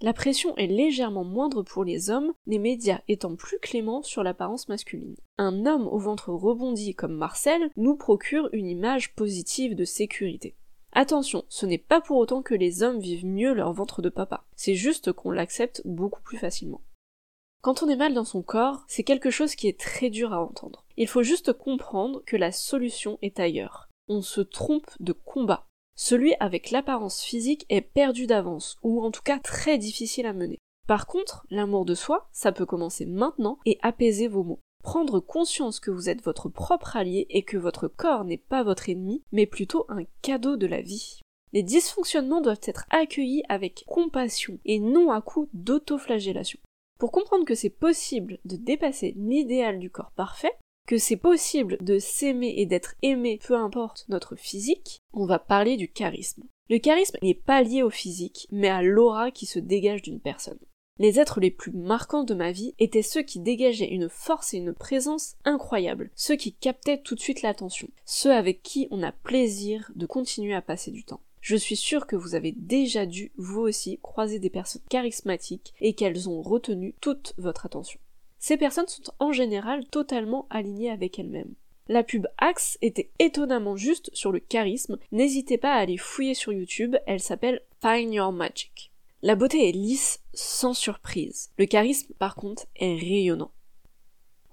La 0.00 0.12
pression 0.12 0.56
est 0.56 0.68
légèrement 0.68 1.24
moindre 1.24 1.64
pour 1.64 1.82
les 1.82 2.08
hommes, 2.08 2.32
les 2.46 2.60
médias 2.60 3.00
étant 3.08 3.34
plus 3.34 3.58
cléments 3.58 4.04
sur 4.04 4.22
l'apparence 4.22 4.68
masculine. 4.68 5.16
Un 5.38 5.66
homme 5.66 5.88
au 5.88 5.98
ventre 5.98 6.32
rebondi 6.32 6.94
comme 6.94 7.16
Marcel 7.16 7.70
nous 7.76 7.96
procure 7.96 8.48
une 8.52 8.68
image 8.68 9.16
positive 9.16 9.74
de 9.74 9.84
sécurité. 9.84 10.54
Attention, 10.92 11.44
ce 11.48 11.66
n'est 11.66 11.78
pas 11.78 12.00
pour 12.00 12.18
autant 12.18 12.42
que 12.42 12.54
les 12.54 12.84
hommes 12.84 13.00
vivent 13.00 13.26
mieux 13.26 13.52
leur 13.52 13.72
ventre 13.72 14.00
de 14.00 14.08
papa, 14.08 14.44
c'est 14.54 14.76
juste 14.76 15.10
qu'on 15.10 15.32
l'accepte 15.32 15.82
beaucoup 15.84 16.22
plus 16.22 16.38
facilement. 16.38 16.80
Quand 17.60 17.82
on 17.82 17.88
est 17.88 17.96
mal 17.96 18.14
dans 18.14 18.24
son 18.24 18.42
corps, 18.42 18.84
c'est 18.86 19.02
quelque 19.02 19.30
chose 19.30 19.56
qui 19.56 19.66
est 19.66 19.80
très 19.80 20.10
dur 20.10 20.32
à 20.32 20.40
entendre. 20.40 20.84
Il 20.96 21.08
faut 21.08 21.24
juste 21.24 21.52
comprendre 21.52 22.22
que 22.24 22.36
la 22.36 22.52
solution 22.52 23.18
est 23.20 23.40
ailleurs. 23.40 23.88
On 24.06 24.22
se 24.22 24.40
trompe 24.40 24.90
de 25.00 25.12
combat. 25.12 25.67
Celui 26.00 26.34
avec 26.38 26.70
l'apparence 26.70 27.22
physique 27.22 27.66
est 27.68 27.80
perdu 27.80 28.28
d'avance, 28.28 28.76
ou 28.84 29.02
en 29.02 29.10
tout 29.10 29.20
cas 29.20 29.40
très 29.40 29.78
difficile 29.78 30.26
à 30.26 30.32
mener. 30.32 30.58
Par 30.86 31.08
contre, 31.08 31.44
l'amour 31.50 31.84
de 31.84 31.96
soi, 31.96 32.28
ça 32.32 32.52
peut 32.52 32.64
commencer 32.64 33.04
maintenant 33.04 33.58
et 33.66 33.80
apaiser 33.82 34.28
vos 34.28 34.44
maux. 34.44 34.60
Prendre 34.84 35.18
conscience 35.18 35.80
que 35.80 35.90
vous 35.90 36.08
êtes 36.08 36.22
votre 36.22 36.48
propre 36.48 36.96
allié 36.96 37.26
et 37.30 37.42
que 37.42 37.56
votre 37.56 37.88
corps 37.88 38.24
n'est 38.24 38.38
pas 38.38 38.62
votre 38.62 38.88
ennemi, 38.88 39.24
mais 39.32 39.44
plutôt 39.44 39.86
un 39.88 40.04
cadeau 40.22 40.56
de 40.56 40.68
la 40.68 40.82
vie. 40.82 41.20
Les 41.52 41.64
dysfonctionnements 41.64 42.42
doivent 42.42 42.60
être 42.62 42.86
accueillis 42.90 43.42
avec 43.48 43.82
compassion 43.88 44.60
et 44.64 44.78
non 44.78 45.10
à 45.10 45.20
coup 45.20 45.48
d'autoflagellation. 45.52 46.60
Pour 47.00 47.10
comprendre 47.10 47.44
que 47.44 47.56
c'est 47.56 47.70
possible 47.70 48.38
de 48.44 48.54
dépasser 48.54 49.14
l'idéal 49.16 49.80
du 49.80 49.90
corps 49.90 50.12
parfait, 50.12 50.52
que 50.88 50.96
c'est 50.96 51.16
possible 51.16 51.76
de 51.82 51.98
s'aimer 51.98 52.54
et 52.56 52.64
d'être 52.64 52.94
aimé 53.02 53.38
peu 53.46 53.54
importe 53.54 54.06
notre 54.08 54.36
physique, 54.36 55.02
on 55.12 55.26
va 55.26 55.38
parler 55.38 55.76
du 55.76 55.92
charisme. 55.92 56.44
Le 56.70 56.78
charisme 56.78 57.18
n'est 57.22 57.34
pas 57.34 57.62
lié 57.62 57.82
au 57.82 57.90
physique, 57.90 58.48
mais 58.50 58.68
à 58.68 58.80
l'aura 58.80 59.30
qui 59.30 59.44
se 59.44 59.58
dégage 59.58 60.00
d'une 60.00 60.18
personne. 60.18 60.58
Les 60.98 61.20
êtres 61.20 61.40
les 61.40 61.50
plus 61.50 61.72
marquants 61.72 62.24
de 62.24 62.32
ma 62.32 62.52
vie 62.52 62.74
étaient 62.78 63.02
ceux 63.02 63.20
qui 63.20 63.38
dégageaient 63.38 63.92
une 63.92 64.08
force 64.08 64.54
et 64.54 64.56
une 64.56 64.72
présence 64.72 65.36
incroyables, 65.44 66.10
ceux 66.16 66.36
qui 66.36 66.54
captaient 66.54 67.02
tout 67.02 67.14
de 67.14 67.20
suite 67.20 67.42
l'attention, 67.42 67.88
ceux 68.06 68.32
avec 68.32 68.62
qui 68.62 68.88
on 68.90 69.02
a 69.02 69.12
plaisir 69.12 69.92
de 69.94 70.06
continuer 70.06 70.54
à 70.54 70.62
passer 70.62 70.90
du 70.90 71.04
temps. 71.04 71.20
Je 71.42 71.56
suis 71.56 71.76
sûre 71.76 72.06
que 72.06 72.16
vous 72.16 72.34
avez 72.34 72.52
déjà 72.52 73.04
dû, 73.04 73.30
vous 73.36 73.60
aussi, 73.60 73.98
croiser 74.02 74.38
des 74.38 74.50
personnes 74.50 74.82
charismatiques 74.88 75.74
et 75.82 75.92
qu'elles 75.92 76.30
ont 76.30 76.40
retenu 76.40 76.94
toute 77.02 77.34
votre 77.36 77.66
attention. 77.66 78.00
Ces 78.38 78.56
personnes 78.56 78.88
sont 78.88 79.02
en 79.18 79.32
général 79.32 79.84
totalement 79.86 80.46
alignées 80.50 80.90
avec 80.90 81.18
elles-mêmes. 81.18 81.54
La 81.88 82.02
pub 82.02 82.26
Axe 82.36 82.76
était 82.82 83.10
étonnamment 83.18 83.76
juste 83.76 84.10
sur 84.12 84.30
le 84.30 84.40
charisme, 84.40 84.98
n'hésitez 85.10 85.56
pas 85.56 85.72
à 85.72 85.78
aller 85.78 85.96
fouiller 85.96 86.34
sur 86.34 86.52
YouTube, 86.52 86.96
elle 87.06 87.20
s'appelle 87.20 87.62
Find 87.80 88.12
Your 88.12 88.30
Magic. 88.30 88.92
La 89.22 89.34
beauté 89.34 89.68
est 89.68 89.72
lisse, 89.72 90.20
sans 90.34 90.74
surprise. 90.74 91.50
Le 91.58 91.66
charisme, 91.66 92.12
par 92.18 92.36
contre, 92.36 92.66
est 92.76 92.94
rayonnant. 92.94 93.50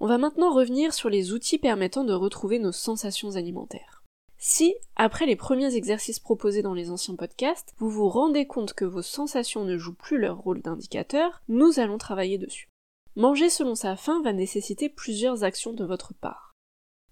On 0.00 0.06
va 0.06 0.18
maintenant 0.18 0.52
revenir 0.52 0.92
sur 0.92 1.08
les 1.08 1.32
outils 1.32 1.58
permettant 1.58 2.04
de 2.04 2.12
retrouver 2.12 2.58
nos 2.58 2.72
sensations 2.72 3.36
alimentaires. 3.36 4.02
Si, 4.38 4.74
après 4.96 5.26
les 5.26 5.36
premiers 5.36 5.74
exercices 5.74 6.20
proposés 6.20 6.62
dans 6.62 6.74
les 6.74 6.90
anciens 6.90 7.16
podcasts, 7.16 7.74
vous 7.78 7.90
vous 7.90 8.08
rendez 8.08 8.46
compte 8.46 8.72
que 8.72 8.84
vos 8.84 9.02
sensations 9.02 9.64
ne 9.64 9.78
jouent 9.78 9.94
plus 9.94 10.18
leur 10.18 10.38
rôle 10.38 10.62
d'indicateur, 10.62 11.42
nous 11.48 11.78
allons 11.78 11.98
travailler 11.98 12.38
dessus. 12.38 12.68
Manger 13.16 13.48
selon 13.48 13.74
sa 13.74 13.96
faim 13.96 14.20
va 14.22 14.34
nécessiter 14.34 14.90
plusieurs 14.90 15.42
actions 15.42 15.72
de 15.72 15.84
votre 15.84 16.12
part. 16.12 16.54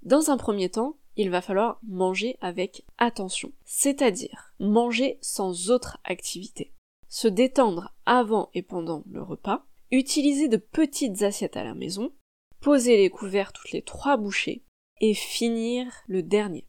Dans 0.03 0.31
un 0.31 0.37
premier 0.37 0.69
temps, 0.69 0.99
il 1.17 1.31
va 1.31 1.41
falloir 1.41 1.81
manger 1.83 2.37
avec 2.43 2.85
attention, 2.99 3.53
c'est-à-dire 3.65 4.53
manger 4.59 5.19
sans 5.23 5.71
autre 5.71 5.99
activité. 6.05 6.75
Se 7.09 7.27
détendre 7.27 7.95
avant 8.05 8.51
et 8.53 8.63
pendant 8.63 9.03
le 9.11 9.23
repas, 9.23 9.65
utiliser 9.91 10.49
de 10.49 10.59
petites 10.59 11.23
assiettes 11.23 11.57
à 11.57 11.65
la 11.65 11.75
maison, 11.75 12.13
poser 12.61 12.99
les 12.99 13.09
couverts 13.09 13.55
toutes 13.55 13.73
les 13.73 13.83
trois 13.83 14.19
bouchées, 14.19 14.63
et 15.01 15.15
finir 15.15 15.87
le 16.07 16.23
dernier. 16.23 16.67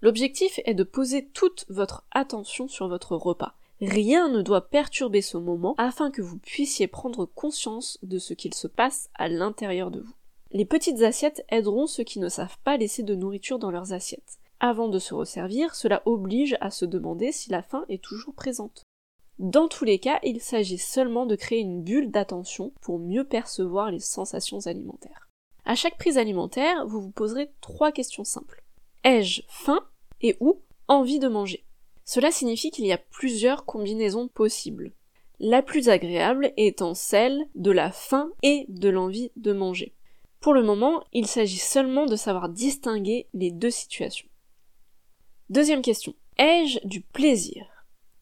L'objectif 0.00 0.60
est 0.64 0.74
de 0.74 0.84
poser 0.84 1.28
toute 1.28 1.66
votre 1.68 2.06
attention 2.10 2.68
sur 2.68 2.88
votre 2.88 3.16
repas, 3.16 3.56
Rien 3.80 4.28
ne 4.28 4.42
doit 4.42 4.68
perturber 4.68 5.22
ce 5.22 5.38
moment 5.38 5.74
afin 5.78 6.10
que 6.10 6.20
vous 6.20 6.38
puissiez 6.38 6.86
prendre 6.86 7.24
conscience 7.24 7.98
de 8.02 8.18
ce 8.18 8.34
qu'il 8.34 8.52
se 8.52 8.66
passe 8.66 9.08
à 9.14 9.28
l'intérieur 9.28 9.90
de 9.90 10.00
vous. 10.00 10.14
Les 10.52 10.66
petites 10.66 11.02
assiettes 11.02 11.44
aideront 11.48 11.86
ceux 11.86 12.04
qui 12.04 12.18
ne 12.18 12.28
savent 12.28 12.58
pas 12.64 12.76
laisser 12.76 13.02
de 13.02 13.14
nourriture 13.14 13.58
dans 13.58 13.70
leurs 13.70 13.92
assiettes. 13.92 14.38
Avant 14.58 14.88
de 14.88 14.98
se 14.98 15.14
resservir, 15.14 15.74
cela 15.74 16.02
oblige 16.04 16.58
à 16.60 16.70
se 16.70 16.84
demander 16.84 17.32
si 17.32 17.50
la 17.50 17.62
faim 17.62 17.86
est 17.88 18.02
toujours 18.02 18.34
présente. 18.34 18.84
Dans 19.38 19.68
tous 19.68 19.86
les 19.86 19.98
cas, 19.98 20.18
il 20.22 20.42
s'agit 20.42 20.76
seulement 20.76 21.24
de 21.24 21.34
créer 21.34 21.60
une 21.60 21.82
bulle 21.82 22.10
d'attention 22.10 22.74
pour 22.82 22.98
mieux 22.98 23.24
percevoir 23.24 23.90
les 23.90 24.00
sensations 24.00 24.66
alimentaires. 24.66 25.28
À 25.64 25.74
chaque 25.74 25.96
prise 25.96 26.18
alimentaire, 26.18 26.86
vous 26.86 27.00
vous 27.00 27.10
poserez 27.10 27.50
trois 27.62 27.92
questions 27.92 28.24
simples. 28.24 28.62
Ai-je 29.04 29.42
faim 29.48 29.80
et 30.20 30.36
ou 30.40 30.60
envie 30.88 31.20
de 31.20 31.28
manger? 31.28 31.64
Cela 32.10 32.32
signifie 32.32 32.72
qu'il 32.72 32.86
y 32.86 32.92
a 32.92 32.98
plusieurs 32.98 33.64
combinaisons 33.64 34.26
possibles. 34.26 34.90
La 35.38 35.62
plus 35.62 35.88
agréable 35.88 36.52
étant 36.56 36.92
celle 36.92 37.46
de 37.54 37.70
la 37.70 37.92
faim 37.92 38.32
et 38.42 38.66
de 38.66 38.88
l'envie 38.88 39.30
de 39.36 39.52
manger. 39.52 39.94
Pour 40.40 40.52
le 40.52 40.64
moment, 40.64 41.04
il 41.12 41.28
s'agit 41.28 41.60
seulement 41.60 42.06
de 42.06 42.16
savoir 42.16 42.48
distinguer 42.48 43.28
les 43.32 43.52
deux 43.52 43.70
situations. 43.70 44.26
Deuxième 45.50 45.82
question. 45.82 46.12
Ai-je 46.36 46.84
du 46.84 47.00
plaisir? 47.00 47.64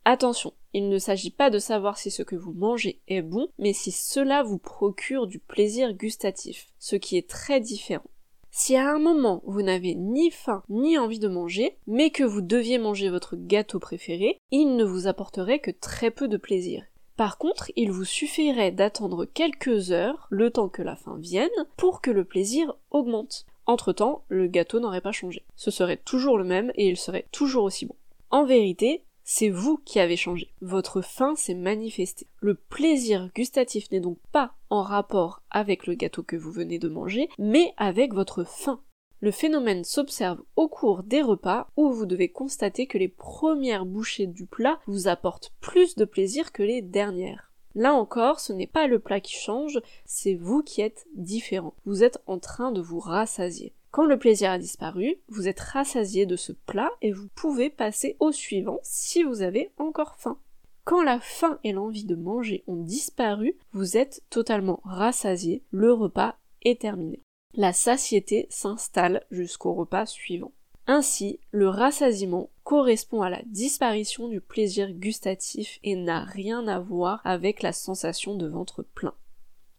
Attention, 0.05 0.53
il 0.75 0.91
ne 0.91 0.99
s'agit 0.99 1.31
pas 1.31 1.49
de 1.49 1.59
savoir 1.59 1.97
si 1.97 2.11
ce 2.11 2.23
que 2.23 2.37
vous 2.37 2.53
mangez 2.53 3.01
est 3.09 3.23
bon, 3.23 3.49
mais 3.59 3.73
si 3.73 3.91
cela 3.91 4.43
vous 4.43 4.59
procure 4.59 5.27
du 5.27 5.39
plaisir 5.39 5.95
gustatif, 5.95 6.67
ce 6.79 6.97
qui 6.97 7.17
est 7.17 7.27
très 7.27 7.59
différent. 7.59 8.11
Si 8.51 8.77
à 8.77 8.91
un 8.91 8.99
moment 8.99 9.43
vous 9.47 9.63
n'avez 9.63 9.95
ni 9.95 10.31
faim 10.31 10.63
ni 10.69 10.99
envie 10.99 11.19
de 11.19 11.29
manger, 11.29 11.77
mais 11.87 12.11
que 12.11 12.25
vous 12.25 12.41
deviez 12.41 12.79
manger 12.79 13.09
votre 13.09 13.37
gâteau 13.37 13.79
préféré, 13.79 14.41
il 14.51 14.77
ne 14.77 14.85
vous 14.85 15.07
apporterait 15.07 15.61
que 15.61 15.71
très 15.71 16.11
peu 16.11 16.29
de 16.29 16.37
plaisir. 16.37 16.85
Par 17.17 17.37
contre, 17.37 17.73
il 17.75 17.91
vous 17.91 18.05
suffirait 18.05 18.71
d'attendre 18.71 19.25
quelques 19.25 19.91
heures, 19.91 20.29
le 20.31 20.51
temps 20.51 20.69
que 20.69 20.83
la 20.83 20.95
faim 20.95 21.17
vienne, 21.19 21.49
pour 21.77 22.01
que 22.01 22.13
le 22.13 22.25
plaisir 22.25 22.77
augmente. 22.91 23.45
Entre-temps, 23.67 24.25
le 24.29 24.47
gâteau 24.47 24.79
n'aurait 24.79 25.01
pas 25.01 25.13
changé. 25.13 25.45
Ce 25.57 25.71
serait 25.71 25.97
toujours 25.97 26.39
le 26.39 26.45
même 26.45 26.71
et 26.77 26.89
il 26.89 26.97
serait 26.97 27.27
toujours 27.33 27.65
aussi 27.65 27.87
bon. 27.87 27.97
En 28.31 28.45
vérité, 28.45 29.05
c'est 29.31 29.51
vous 29.51 29.77
qui 29.85 30.01
avez 30.01 30.17
changé. 30.17 30.55
Votre 30.63 31.03
faim 31.03 31.35
s'est 31.37 31.55
manifestée. 31.55 32.27
Le 32.41 32.55
plaisir 32.55 33.29
gustatif 33.35 33.91
n'est 33.91 34.01
donc 34.01 34.17
pas 34.33 34.55
en 34.71 34.81
rapport 34.81 35.43
avec 35.51 35.87
le 35.87 35.93
gâteau 35.93 36.23
que 36.23 36.35
vous 36.35 36.51
venez 36.51 36.79
de 36.79 36.89
manger, 36.89 37.29
mais 37.39 37.75
avec 37.77 38.15
votre 38.15 38.45
faim. 38.45 38.81
Le 39.21 39.31
phénomène 39.31 39.85
s'observe 39.85 40.41
au 40.57 40.67
cours 40.67 41.03
des 41.03 41.21
repas 41.21 41.69
où 41.77 41.93
vous 41.93 42.07
devez 42.07 42.31
constater 42.31 42.87
que 42.87 42.97
les 42.97 43.09
premières 43.09 43.85
bouchées 43.85 44.27
du 44.27 44.47
plat 44.47 44.79
vous 44.87 45.09
apportent 45.09 45.53
plus 45.61 45.95
de 45.95 46.07
plaisir 46.07 46.51
que 46.51 46.63
les 46.63 46.81
dernières. 46.81 47.53
Là 47.75 47.93
encore, 47.93 48.41
ce 48.41 48.55
n'est 48.55 48.67
pas 48.67 48.87
le 48.87 48.99
plat 48.99 49.21
qui 49.21 49.35
change, 49.35 49.79
c'est 50.07 50.37
vous 50.37 50.63
qui 50.63 50.81
êtes 50.81 51.07
différent. 51.17 51.75
Vous 51.85 52.03
êtes 52.03 52.23
en 52.27 52.39
train 52.39 52.73
de 52.73 52.81
vous 52.81 52.99
rassasier. 52.99 53.75
Quand 53.99 54.07
le 54.07 54.17
plaisir 54.17 54.53
a 54.53 54.59
disparu, 54.59 55.17
vous 55.27 55.49
êtes 55.49 55.59
rassasié 55.59 56.25
de 56.25 56.37
ce 56.37 56.53
plat 56.53 56.93
et 57.03 57.11
vous 57.11 57.27
pouvez 57.35 57.69
passer 57.69 58.17
au 58.21 58.31
suivant 58.31 58.79
si 58.85 59.25
vous 59.25 59.43
avez 59.43 59.73
encore 59.77 60.15
faim. 60.19 60.39
Quand 60.85 61.03
la 61.03 61.19
faim 61.19 61.59
et 61.65 61.73
l'envie 61.73 62.05
de 62.05 62.15
manger 62.15 62.63
ont 62.69 62.77
disparu, 62.77 63.57
vous 63.73 63.97
êtes 63.97 64.23
totalement 64.31 64.79
rassasié, 64.85 65.65
le 65.73 65.93
repas 65.93 66.37
est 66.63 66.81
terminé. 66.81 67.25
La 67.55 67.73
satiété 67.73 68.47
s'installe 68.51 69.27
jusqu'au 69.33 69.75
repas 69.75 70.07
suivant. 70.07 70.53
Ainsi, 70.87 71.41
le 71.51 71.69
rassasiement 71.69 72.51
correspond 72.63 73.23
à 73.23 73.31
la 73.31 73.43
disparition 73.47 74.29
du 74.29 74.41
plaisir 74.41 74.93
gustatif 74.93 75.81
et 75.83 75.97
n'a 75.97 76.23
rien 76.23 76.69
à 76.69 76.79
voir 76.79 77.21
avec 77.25 77.63
la 77.63 77.73
sensation 77.73 78.37
de 78.37 78.47
ventre 78.47 78.85
plein. 78.85 79.15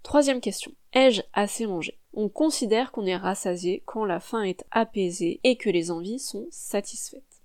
Troisième 0.04 0.42
question. 0.42 0.74
Ai-je 0.94 1.22
assez 1.34 1.68
mangé? 1.68 2.00
On 2.14 2.30
considère 2.30 2.92
qu'on 2.92 3.06
est 3.06 3.16
rassasié 3.16 3.84
quand 3.86 4.06
la 4.06 4.20
faim 4.20 4.42
est 4.42 4.66
apaisée 4.72 5.40
et 5.44 5.56
que 5.56 5.70
les 5.70 5.92
envies 5.92 6.20
sont 6.20 6.48
satisfaites. 6.50 7.44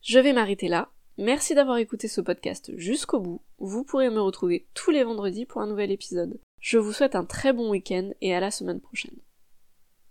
Je 0.00 0.20
vais 0.20 0.32
m'arrêter 0.32 0.68
là. 0.68 0.90
Merci 1.16 1.56
d'avoir 1.56 1.78
écouté 1.78 2.06
ce 2.06 2.20
podcast 2.20 2.70
jusqu'au 2.76 3.18
bout. 3.18 3.42
Vous 3.58 3.82
pourrez 3.82 4.08
me 4.10 4.20
retrouver 4.20 4.68
tous 4.74 4.92
les 4.92 5.02
vendredis 5.02 5.46
pour 5.46 5.60
un 5.60 5.66
nouvel 5.66 5.90
épisode. 5.90 6.38
Je 6.60 6.78
vous 6.78 6.92
souhaite 6.92 7.16
un 7.16 7.24
très 7.24 7.52
bon 7.52 7.70
week-end 7.70 8.10
et 8.20 8.32
à 8.32 8.40
la 8.40 8.52
semaine 8.52 8.80
prochaine. 8.80 9.18